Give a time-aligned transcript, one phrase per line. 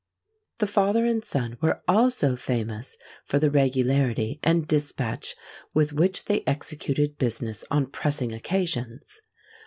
[0.57, 5.35] The father and son were also famous for the regularity and dispatch
[5.75, 9.19] with which they executed business on pressing occasions.